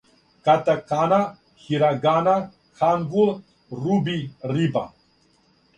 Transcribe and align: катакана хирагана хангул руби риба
катакана 0.47 1.19
хирагана 1.65 2.35
хангул 2.81 3.31
руби 3.85 4.19
риба 4.55 4.85